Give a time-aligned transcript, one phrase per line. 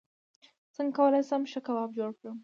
[0.75, 2.37] څنګه کولی شم ښه کباب جوړ کړم